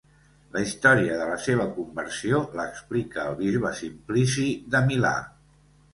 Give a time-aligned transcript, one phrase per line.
[0.53, 5.17] La història de la seva conversió l'explica el bisbe Simplici de Milà.